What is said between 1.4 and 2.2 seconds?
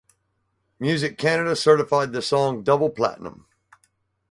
certified